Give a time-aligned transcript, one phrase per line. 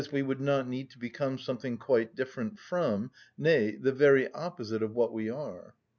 [0.11, 4.95] _,we would not need to become something quite different from, nay, the very opposite of
[4.95, 5.75] what we are.